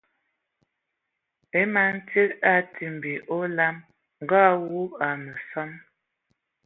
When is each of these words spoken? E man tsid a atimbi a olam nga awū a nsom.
E 1.59 1.61
man 1.73 1.93
tsid 2.07 2.31
a 2.49 2.51
atimbi 2.59 3.13
a 3.21 3.23
olam 3.39 3.75
nga 4.23 4.37
awū 4.53 4.79
a 5.05 5.09
nsom. 5.25 5.71